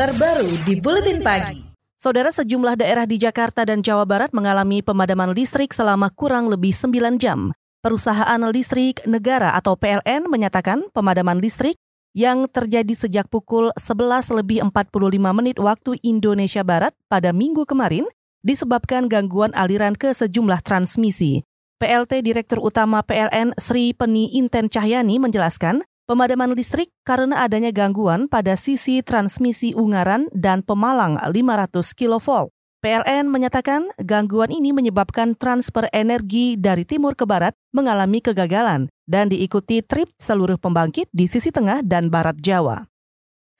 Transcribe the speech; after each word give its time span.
terbaru 0.00 0.56
di 0.64 0.80
Buletin 0.80 1.20
Pagi. 1.20 1.60
Saudara 2.00 2.32
sejumlah 2.32 2.80
daerah 2.80 3.04
di 3.04 3.20
Jakarta 3.20 3.68
dan 3.68 3.84
Jawa 3.84 4.08
Barat 4.08 4.32
mengalami 4.32 4.80
pemadaman 4.80 5.36
listrik 5.36 5.76
selama 5.76 6.08
kurang 6.08 6.48
lebih 6.48 6.72
9 6.72 7.20
jam. 7.20 7.52
Perusahaan 7.84 8.40
Listrik 8.48 9.04
Negara 9.04 9.52
atau 9.52 9.76
PLN 9.76 10.24
menyatakan 10.24 10.88
pemadaman 10.96 11.36
listrik 11.36 11.76
yang 12.16 12.48
terjadi 12.48 12.96
sejak 12.96 13.28
pukul 13.28 13.76
11 13.76 14.40
lebih 14.40 14.64
45 14.72 15.36
menit 15.36 15.60
waktu 15.60 16.00
Indonesia 16.00 16.64
Barat 16.64 16.96
pada 17.12 17.36
minggu 17.36 17.68
kemarin 17.68 18.08
disebabkan 18.40 19.04
gangguan 19.04 19.52
aliran 19.52 19.92
ke 20.00 20.16
sejumlah 20.16 20.64
transmisi. 20.64 21.44
PLT 21.76 22.24
Direktur 22.24 22.64
Utama 22.64 23.04
PLN 23.04 23.52
Sri 23.60 23.92
Peni 23.92 24.32
Inten 24.32 24.72
Cahyani 24.72 25.20
menjelaskan, 25.20 25.84
pemadaman 26.10 26.58
listrik 26.58 26.90
karena 27.06 27.46
adanya 27.46 27.70
gangguan 27.70 28.26
pada 28.26 28.58
sisi 28.58 28.98
transmisi 28.98 29.78
Ungaran 29.78 30.26
dan 30.34 30.66
Pemalang 30.66 31.14
500 31.22 31.70
kV. 31.94 32.50
PLN 32.82 33.30
menyatakan 33.30 33.86
gangguan 34.02 34.50
ini 34.50 34.74
menyebabkan 34.74 35.38
transfer 35.38 35.86
energi 35.94 36.58
dari 36.58 36.82
timur 36.82 37.14
ke 37.14 37.22
barat 37.22 37.54
mengalami 37.70 38.18
kegagalan 38.18 38.90
dan 39.06 39.30
diikuti 39.30 39.86
trip 39.86 40.10
seluruh 40.18 40.58
pembangkit 40.58 41.06
di 41.14 41.30
sisi 41.30 41.54
tengah 41.54 41.86
dan 41.86 42.10
barat 42.10 42.34
Jawa. 42.42 42.90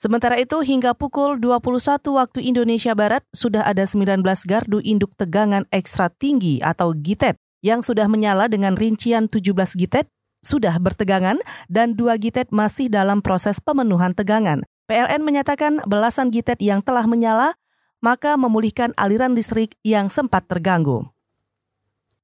Sementara 0.00 0.40
itu 0.40 0.58
hingga 0.64 0.96
pukul 0.96 1.36
21 1.38 2.00
waktu 2.16 2.40
Indonesia 2.48 2.96
Barat 2.96 3.20
sudah 3.36 3.68
ada 3.68 3.84
19 3.84 4.24
gardu 4.48 4.80
induk 4.80 5.12
tegangan 5.14 5.68
ekstra 5.68 6.08
tinggi 6.08 6.64
atau 6.64 6.96
GITET 6.96 7.36
yang 7.60 7.84
sudah 7.84 8.08
menyala 8.08 8.48
dengan 8.48 8.74
rincian 8.80 9.28
17 9.28 9.52
GITET 9.76 10.08
sudah 10.40 10.76
bertegangan 10.80 11.40
dan 11.68 11.96
dua 11.96 12.16
GITET 12.16 12.52
masih 12.52 12.88
dalam 12.88 13.20
proses 13.20 13.60
pemenuhan 13.60 14.12
tegangan. 14.12 14.64
PLN 14.90 15.22
menyatakan 15.22 15.84
belasan 15.86 16.34
GITET 16.34 16.58
yang 16.60 16.82
telah 16.82 17.06
menyala 17.06 17.54
maka 18.00 18.34
memulihkan 18.34 18.96
aliran 18.96 19.36
listrik 19.36 19.76
yang 19.84 20.08
sempat 20.08 20.48
terganggu. 20.48 21.06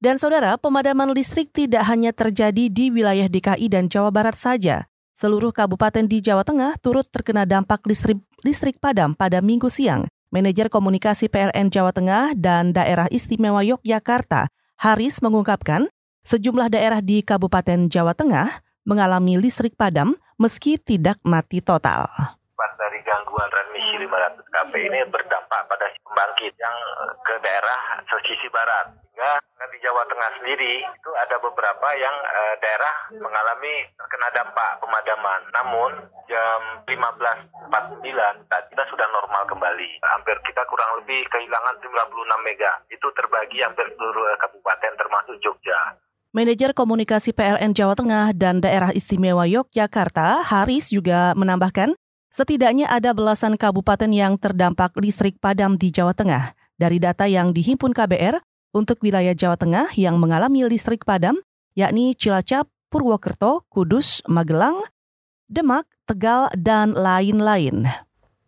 Dan 0.01 0.21
saudara, 0.21 0.61
pemadaman 0.61 1.13
listrik 1.13 1.53
tidak 1.53 1.89
hanya 1.89 2.13
terjadi 2.13 2.69
di 2.69 2.93
wilayah 2.93 3.29
DKI 3.29 3.67
dan 3.73 3.89
Jawa 3.89 4.13
Barat 4.13 4.37
saja. 4.37 4.85
Seluruh 5.17 5.49
kabupaten 5.49 6.05
di 6.05 6.21
Jawa 6.21 6.45
Tengah 6.45 6.77
turut 6.77 7.09
terkena 7.09 7.49
dampak 7.49 7.81
listrik, 7.89 8.21
listrik 8.45 8.77
padam 8.77 9.17
pada 9.17 9.41
minggu 9.41 9.73
siang. 9.73 10.05
Manajer 10.29 10.69
Komunikasi 10.69 11.33
PLN 11.33 11.73
Jawa 11.73 11.97
Tengah 11.97 12.37
dan 12.37 12.77
Daerah 12.77 13.09
Istimewa 13.09 13.65
Yogyakarta, 13.65 14.53
Haris 14.77 15.25
mengungkapkan, 15.25 15.89
sejumlah 16.27 16.75
daerah 16.75 16.99
di 16.99 17.23
Kabupaten 17.23 17.87
Jawa 17.87 18.11
Tengah 18.11 18.67
mengalami 18.83 19.39
listrik 19.39 19.79
padam 19.79 20.19
meski 20.43 20.75
tidak 20.75 21.23
mati 21.23 21.63
total 21.63 22.11
dari 22.77 23.01
gangguan 23.03 23.49
transmisi 23.51 23.95
500 24.05 24.41
kV 24.41 24.73
ini 24.79 25.01
berdampak 25.11 25.61
pada 25.69 25.87
pembangkit 26.07 26.55
yang 26.57 26.77
ke 27.25 27.35
daerah 27.43 28.01
sisi 28.25 28.49
barat. 28.53 28.89
Sehingga 29.17 29.67
di 29.73 29.79
Jawa 29.81 30.05
Tengah 30.07 30.31
sendiri 30.39 30.85
itu 30.85 31.11
ada 31.17 31.37
beberapa 31.41 31.89
yang 31.97 32.13
eh, 32.13 32.55
daerah 32.61 32.95
mengalami 33.17 33.75
terkena 33.97 34.29
dampak 34.37 34.71
pemadaman. 34.85 35.41
Namun 35.57 35.91
jam 36.29 36.61
15.49 36.85 38.53
tadi 38.53 38.67
kita 38.77 38.85
sudah 38.93 39.09
normal 39.11 39.43
kembali. 39.49 39.91
Hampir 40.05 40.37
kita 40.45 40.63
kurang 40.69 41.01
lebih 41.01 41.25
kehilangan 41.33 41.81
96 41.81 42.47
mega. 42.47 42.73
Itu 42.93 43.09
terbagi 43.17 43.65
hampir 43.65 43.89
seluruh 43.97 44.37
kabupaten 44.37 44.93
termasuk 45.01 45.37
Jogja. 45.41 45.97
Manajer 46.37 46.77
Komunikasi 46.77 47.33
PLN 47.33 47.73
Jawa 47.73 47.97
Tengah 47.97 48.37
dan 48.37 48.61
Daerah 48.61 48.93
Istimewa 48.93 49.49
Yogyakarta, 49.49 50.45
Haris 50.45 50.93
juga 50.93 51.33
menambahkan, 51.33 51.97
Setidaknya 52.29 52.93
ada 52.93 53.17
belasan 53.17 53.57
kabupaten 53.57 54.13
yang 54.13 54.37
terdampak 54.37 54.93
listrik 55.01 55.41
padam 55.41 55.81
di 55.81 55.89
Jawa 55.89 56.13
Tengah. 56.13 56.53
Dari 56.77 57.01
data 57.01 57.25
yang 57.25 57.57
dihimpun 57.57 57.97
KBR, 57.97 58.45
untuk 58.77 59.01
wilayah 59.01 59.33
Jawa 59.33 59.57
Tengah 59.57 59.97
yang 59.97 60.21
mengalami 60.21 60.69
listrik 60.69 61.09
padam, 61.09 61.41
yakni 61.73 62.13
Cilacap, 62.13 62.69
Purwokerto, 62.93 63.65
Kudus, 63.73 64.21
Magelang, 64.29 64.77
Demak, 65.49 65.89
Tegal, 66.05 66.53
dan 66.53 66.93
lain-lain. 66.93 67.89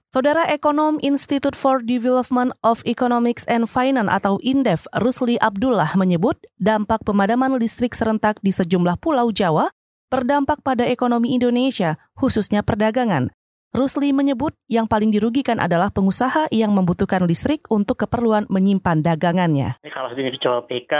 Saudara 0.09 0.49
Ekonom 0.49 0.97
Institute 1.05 1.53
for 1.53 1.85
Development 1.85 2.57
of 2.65 2.81
Economics 2.89 3.45
and 3.45 3.69
Finance 3.69 4.09
atau 4.09 4.41
INDEF, 4.41 4.89
Rusli 5.05 5.37
Abdullah 5.37 5.93
menyebut 6.01 6.41
dampak 6.57 7.05
pemadaman 7.05 7.61
listrik 7.61 7.93
serentak 7.93 8.41
di 8.41 8.49
sejumlah 8.49 8.97
pulau 9.05 9.29
Jawa 9.29 9.69
berdampak 10.09 10.65
pada 10.65 10.89
ekonomi 10.89 11.37
Indonesia, 11.37 12.01
khususnya 12.17 12.65
perdagangan. 12.65 13.29
Rusli 13.69 14.17
menyebut 14.17 14.57
yang 14.65 14.89
paling 14.89 15.13
dirugikan 15.13 15.61
adalah 15.61 15.93
pengusaha 15.93 16.49
yang 16.49 16.73
membutuhkan 16.73 17.29
listrik 17.29 17.69
untuk 17.69 18.01
keperluan 18.01 18.49
menyimpan 18.49 19.05
dagangannya. 19.05 19.77
Kalau 19.85 20.09
sudah 20.09 20.33
dijual 20.33 20.65
PK, 20.65 20.93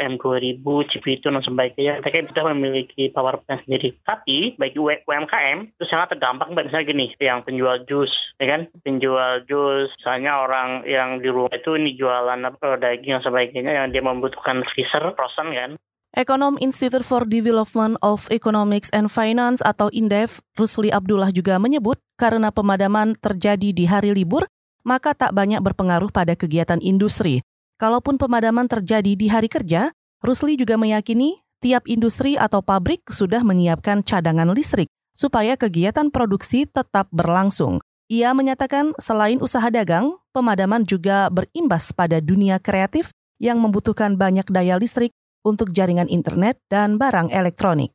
M2000, 0.00 0.64
Cipitu, 0.88 1.28
dan 1.28 1.44
sebagainya, 1.44 2.00
mereka 2.00 2.32
sudah 2.32 2.44
memiliki 2.56 3.12
power 3.12 3.44
plant 3.44 3.60
sendiri. 3.68 4.00
Tapi 4.00 4.56
bagi 4.56 4.80
UMKM 4.80 5.76
itu 5.76 5.84
sangat 5.84 6.16
terdampak, 6.16 6.48
misalnya 6.56 6.88
gini, 6.88 7.12
yang 7.20 7.44
penjual 7.44 7.84
jus, 7.84 8.12
ya 8.40 8.48
kan, 8.48 8.72
penjual 8.80 9.44
jus, 9.44 9.92
misalnya 10.00 10.40
orang 10.40 10.88
yang 10.88 11.20
di 11.20 11.28
rumah 11.28 11.52
itu 11.52 11.76
ini 11.76 12.00
jualan 12.00 12.40
apa, 12.48 12.80
daging 12.80 13.20
dan 13.20 13.24
sebagainya, 13.28 13.72
yang 13.76 13.92
dia 13.92 14.00
membutuhkan 14.00 14.64
freezer, 14.72 15.12
frozen 15.12 15.52
kan, 15.52 15.70
Ekonom 16.16 16.56
Institute 16.64 17.04
for 17.04 17.28
Development 17.28 18.00
of 18.00 18.24
Economics 18.32 18.88
and 18.96 19.12
Finance 19.12 19.60
atau 19.60 19.92
INDEF, 19.92 20.40
Rusli 20.56 20.88
Abdullah 20.88 21.28
juga 21.28 21.60
menyebut 21.60 22.00
karena 22.16 22.48
pemadaman 22.48 23.12
terjadi 23.20 23.76
di 23.76 23.84
hari 23.84 24.16
libur, 24.16 24.48
maka 24.80 25.12
tak 25.12 25.36
banyak 25.36 25.60
berpengaruh 25.60 26.08
pada 26.08 26.32
kegiatan 26.32 26.80
industri. 26.80 27.44
Kalaupun 27.76 28.16
pemadaman 28.16 28.64
terjadi 28.64 29.12
di 29.12 29.28
hari 29.28 29.52
kerja, 29.52 29.92
Rusli 30.24 30.56
juga 30.56 30.80
meyakini 30.80 31.36
tiap 31.60 31.84
industri 31.84 32.40
atau 32.40 32.64
pabrik 32.64 33.04
sudah 33.12 33.44
menyiapkan 33.44 34.00
cadangan 34.00 34.56
listrik 34.56 34.88
supaya 35.12 35.52
kegiatan 35.60 36.08
produksi 36.08 36.64
tetap 36.64 37.12
berlangsung. 37.12 37.84
Ia 38.08 38.32
menyatakan 38.32 38.96
selain 38.96 39.36
usaha 39.44 39.68
dagang, 39.68 40.16
pemadaman 40.32 40.88
juga 40.88 41.28
berimbas 41.28 41.92
pada 41.92 42.24
dunia 42.24 42.56
kreatif 42.56 43.12
yang 43.36 43.60
membutuhkan 43.60 44.16
banyak 44.16 44.48
daya 44.48 44.80
listrik 44.80 45.12
untuk 45.46 45.70
jaringan 45.70 46.10
internet 46.10 46.58
dan 46.66 46.98
barang 46.98 47.30
elektronik. 47.30 47.94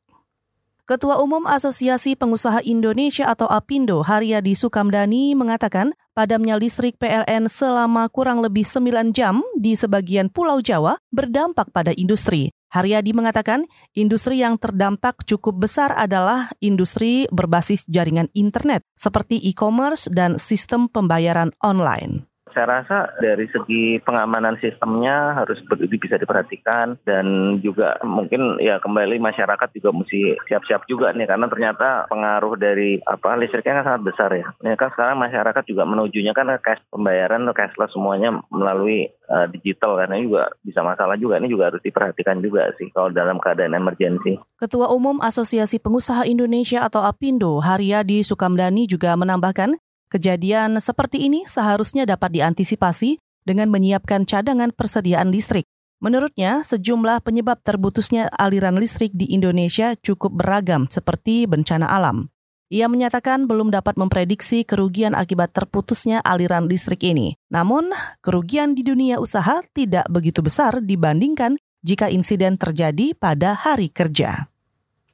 Ketua 0.92 1.24
Umum 1.24 1.48
Asosiasi 1.48 2.20
Pengusaha 2.20 2.60
Indonesia 2.68 3.28
atau 3.32 3.48
APindo, 3.48 4.04
Haryadi 4.04 4.58
Sukamdani, 4.58 5.38
mengatakan 5.40 5.96
padamnya 6.12 6.60
listrik 6.60 7.00
PLN 7.00 7.48
selama 7.48 8.12
kurang 8.12 8.44
lebih 8.44 8.68
9 8.68 9.16
jam 9.16 9.40
di 9.56 9.78
sebagian 9.80 10.28
Pulau 10.28 10.60
Jawa 10.60 11.00
berdampak 11.14 11.72
pada 11.72 11.96
industri. 11.96 12.52
Haryadi 12.72 13.12
mengatakan 13.12 13.68
industri 13.96 14.40
yang 14.40 14.56
terdampak 14.56 15.24
cukup 15.28 15.64
besar 15.64 15.92
adalah 15.96 16.52
industri 16.64 17.28
berbasis 17.32 17.84
jaringan 17.88 18.32
internet 18.36 18.84
seperti 18.96 19.40
e-commerce 19.44 20.08
dan 20.12 20.40
sistem 20.40 20.88
pembayaran 20.88 21.56
online. 21.64 22.31
Saya 22.52 22.82
rasa 22.82 22.98
dari 23.20 23.48
segi 23.50 24.00
pengamanan 24.04 24.60
sistemnya 24.60 25.36
harus 25.36 25.60
bisa 25.98 26.20
diperhatikan 26.20 27.00
dan 27.08 27.58
juga 27.64 27.98
mungkin 28.04 28.60
ya 28.60 28.78
kembali 28.84 29.18
masyarakat 29.18 29.70
juga 29.76 29.90
mesti 29.96 30.36
siap-siap 30.48 30.86
juga 30.86 31.16
nih 31.16 31.28
karena 31.28 31.48
ternyata 31.48 32.06
pengaruh 32.12 32.60
dari 32.60 33.00
apa 33.08 33.40
listriknya 33.40 33.82
kan 33.82 33.88
sangat 33.88 34.04
besar 34.14 34.30
ya. 34.36 34.48
Ini 34.64 34.76
kan 34.76 34.92
sekarang 34.92 35.18
masyarakat 35.20 35.64
juga 35.68 35.84
menujunya 35.88 36.36
kan 36.36 36.52
cash 36.60 36.84
pembayaran 36.92 37.48
cashless 37.56 37.94
semuanya 37.96 38.44
melalui 38.52 39.12
uh, 39.32 39.48
digital 39.52 39.96
karena 39.96 40.20
juga 40.20 40.52
bisa 40.62 40.84
masalah 40.84 41.16
juga 41.16 41.40
ini 41.40 41.48
juga 41.48 41.72
harus 41.72 41.82
diperhatikan 41.84 42.44
juga 42.44 42.72
sih 42.76 42.92
kalau 42.92 43.10
dalam 43.12 43.40
keadaan 43.40 43.76
emergensi. 43.76 44.40
Ketua 44.60 44.92
Umum 44.92 45.24
Asosiasi 45.24 45.80
Pengusaha 45.80 46.28
Indonesia 46.28 46.84
atau 46.84 47.02
APindo 47.08 47.64
Haryadi 47.64 48.22
Sukamdani 48.22 48.86
juga 48.86 49.16
menambahkan 49.16 49.80
Kejadian 50.12 50.76
seperti 50.84 51.24
ini 51.24 51.48
seharusnya 51.48 52.04
dapat 52.04 52.36
diantisipasi 52.36 53.16
dengan 53.48 53.72
menyiapkan 53.72 54.28
cadangan 54.28 54.76
persediaan 54.76 55.32
listrik. 55.32 55.64
Menurutnya, 56.04 56.68
sejumlah 56.68 57.24
penyebab 57.24 57.64
terputusnya 57.64 58.28
aliran 58.36 58.76
listrik 58.76 59.16
di 59.16 59.32
Indonesia 59.32 59.96
cukup 59.96 60.36
beragam 60.36 60.92
seperti 60.92 61.48
bencana 61.48 61.88
alam. 61.88 62.28
Ia 62.68 62.92
menyatakan 62.92 63.48
belum 63.48 63.72
dapat 63.72 63.96
memprediksi 63.96 64.68
kerugian 64.68 65.16
akibat 65.16 65.56
terputusnya 65.56 66.20
aliran 66.24 66.68
listrik 66.68 67.08
ini. 67.08 67.40
Namun, 67.48 67.96
kerugian 68.20 68.76
di 68.76 68.84
dunia 68.84 69.20
usaha 69.20 69.64
tidak 69.72 70.12
begitu 70.12 70.44
besar 70.44 70.84
dibandingkan 70.84 71.56
jika 71.88 72.12
insiden 72.12 72.60
terjadi 72.60 73.16
pada 73.16 73.56
hari 73.56 73.88
kerja. 73.88 74.52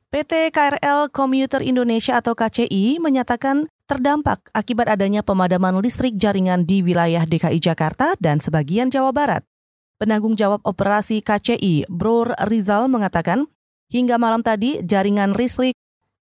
PT 0.07 0.55
KRL 0.55 1.11
Komuter 1.11 1.59
Indonesia 1.61 2.15
atau 2.17 2.31
KCI 2.31 2.97
menyatakan 3.03 3.67
terdampak 3.87 4.51
akibat 4.51 4.91
adanya 4.91 5.23
pemadaman 5.23 5.79
listrik 5.79 6.19
jaringan 6.19 6.67
di 6.67 6.83
wilayah 6.83 7.23
DKI 7.23 7.63
Jakarta 7.63 8.13
dan 8.19 8.43
sebagian 8.43 8.91
Jawa 8.91 9.15
Barat. 9.15 9.47
Penanggung 9.97 10.35
jawab 10.37 10.61
operasi 10.67 11.23
KCI, 11.23 11.89
Bro 11.89 12.35
Rizal 12.45 12.91
mengatakan, 12.91 13.47
hingga 13.89 14.19
malam 14.19 14.43
tadi 14.45 14.83
jaringan 14.83 15.33
listrik 15.33 15.73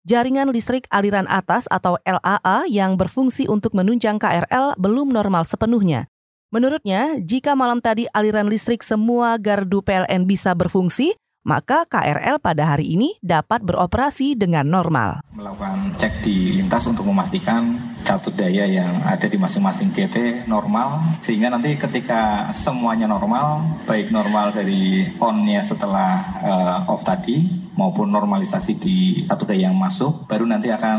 jaringan 0.06 0.54
listrik 0.54 0.86
aliran 0.94 1.26
atas 1.26 1.66
atau 1.66 1.98
LAA 2.06 2.70
yang 2.70 2.94
berfungsi 2.94 3.50
untuk 3.50 3.74
menunjang 3.74 4.22
KRL 4.22 4.78
belum 4.78 5.10
normal 5.10 5.44
sepenuhnya. 5.50 6.06
Menurutnya, 6.54 7.18
jika 7.18 7.58
malam 7.58 7.82
tadi 7.82 8.06
aliran 8.14 8.46
listrik 8.46 8.86
semua 8.86 9.34
gardu 9.34 9.82
PLN 9.82 10.30
bisa 10.30 10.54
berfungsi, 10.54 11.18
maka 11.46 11.86
KRL 11.86 12.42
pada 12.42 12.74
hari 12.74 12.98
ini 12.98 13.14
dapat 13.22 13.62
beroperasi 13.62 14.34
dengan 14.34 14.66
normal. 14.66 15.22
Melakukan 15.30 15.94
cek 15.94 16.26
di 16.26 16.58
lintas 16.58 16.90
untuk 16.90 17.06
memastikan 17.06 17.94
catut 18.02 18.34
daya 18.34 18.66
yang 18.66 19.06
ada 19.06 19.30
di 19.30 19.38
masing-masing 19.38 19.94
GT 19.94 20.50
normal, 20.50 21.22
sehingga 21.22 21.54
nanti 21.54 21.78
ketika 21.78 22.50
semuanya 22.50 23.06
normal, 23.06 23.78
baik 23.86 24.10
normal 24.10 24.50
dari 24.50 25.06
on-nya 25.22 25.62
setelah 25.62 26.10
uh, 26.42 26.90
off 26.90 27.06
tadi, 27.06 27.46
maupun 27.78 28.10
normalisasi 28.10 28.74
di 28.82 28.96
catut 29.30 29.46
daya 29.46 29.70
yang 29.70 29.78
masuk, 29.78 30.26
baru 30.26 30.50
nanti 30.50 30.74
akan 30.74 30.98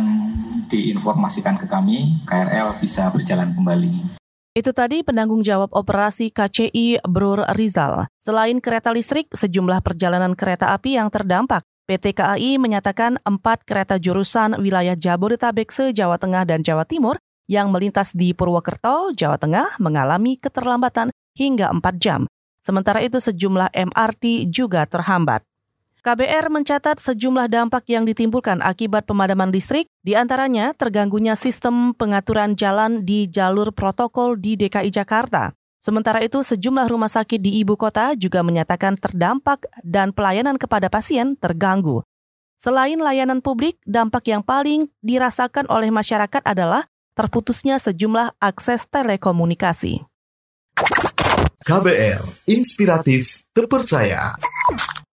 diinformasikan 0.71 1.59
ke 1.59 1.67
kami, 1.67 2.23
KRL 2.23 2.79
bisa 2.79 3.11
berjalan 3.11 3.51
kembali. 3.51 4.16
Itu 4.57 4.73
tadi 4.73 5.05
penanggung 5.05 5.45
jawab 5.45 5.69
operasi 5.69 6.33
KCI 6.33 7.05
Brur 7.05 7.45
Rizal. 7.53 8.09
Selain 8.25 8.57
kereta 8.57 8.89
listrik, 8.89 9.29
sejumlah 9.29 9.85
perjalanan 9.85 10.33
kereta 10.33 10.73
api 10.73 10.97
yang 10.97 11.13
terdampak. 11.13 11.61
PT 11.85 12.17
KAI 12.17 12.57
menyatakan 12.57 13.21
empat 13.21 13.61
kereta 13.69 14.01
jurusan 14.01 14.57
wilayah 14.57 14.97
Jabodetabek 14.97 15.69
se-Jawa 15.69 16.17
Tengah 16.17 16.49
dan 16.49 16.65
Jawa 16.65 16.89
Timur 16.89 17.21
yang 17.45 17.69
melintas 17.69 18.17
di 18.17 18.33
Purwokerto, 18.33 19.13
Jawa 19.13 19.37
Tengah 19.37 19.77
mengalami 19.77 20.41
keterlambatan 20.41 21.13
hingga 21.37 21.69
4 21.69 22.01
jam. 22.01 22.25
Sementara 22.65 23.05
itu 23.05 23.21
sejumlah 23.21 23.69
MRT 23.77 24.49
juga 24.49 24.89
terhambat. 24.89 25.45
KBR 26.07 26.47
mencatat 26.47 27.03
sejumlah 27.03 27.51
dampak 27.51 27.83
yang 27.91 28.07
ditimbulkan 28.07 28.63
akibat 28.63 29.03
pemadaman 29.03 29.51
listrik, 29.51 29.91
di 30.07 30.15
antaranya 30.15 30.71
terganggunya 30.71 31.35
sistem 31.35 31.91
pengaturan 31.91 32.55
jalan 32.55 33.03
di 33.03 33.27
jalur 33.27 33.75
protokol 33.75 34.39
di 34.39 34.55
DKI 34.55 34.87
Jakarta. 34.87 35.51
Sementara 35.83 36.23
itu, 36.23 36.39
sejumlah 36.47 36.87
rumah 36.87 37.11
sakit 37.11 37.43
di 37.43 37.59
ibu 37.59 37.75
kota 37.75 38.15
juga 38.15 38.39
menyatakan 38.39 38.95
terdampak 38.95 39.67
dan 39.83 40.15
pelayanan 40.15 40.55
kepada 40.55 40.87
pasien 40.87 41.35
terganggu. 41.35 42.07
Selain 42.55 42.95
layanan 42.95 43.43
publik, 43.43 43.75
dampak 43.83 44.31
yang 44.31 44.47
paling 44.47 44.87
dirasakan 45.03 45.67
oleh 45.67 45.91
masyarakat 45.91 46.39
adalah 46.47 46.87
terputusnya 47.19 47.83
sejumlah 47.83 48.39
akses 48.39 48.87
telekomunikasi. 48.87 50.07
KBR, 51.67 52.23
inspiratif, 52.47 53.43
terpercaya. 53.51 54.39